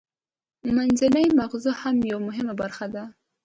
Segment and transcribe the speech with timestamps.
[0.75, 3.03] منځنی مغزه هم یوه مهمه برخه ده